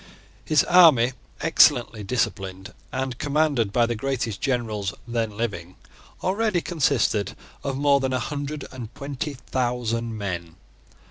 [0.45, 5.75] His army, excellently disciplined, and commanded by the greatest generals then living,
[6.23, 10.55] already consisted of more than a hundred and twenty thousand men.